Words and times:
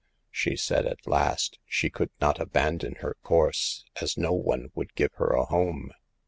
She 0.31 0.55
said 0.55 0.87
at 0.87 1.05
last, 1.05 1.59
she 1.63 1.91
could 1.91 2.09
not 2.19 2.39
abandon 2.39 2.95
her 3.01 3.17
course, 3.21 3.85
as 4.01 4.17
no 4.17 4.33
one 4.33 4.71
would 4.73 4.95
give 4.95 5.13
her 5.17 5.27
a 5.33 5.45
home. 5.45 5.91